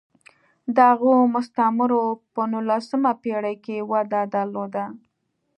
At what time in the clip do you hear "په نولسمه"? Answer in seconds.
2.33-3.11